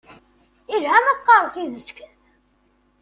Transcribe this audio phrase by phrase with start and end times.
[0.71, 2.13] Yelha ma teqqareḍ tidet kan.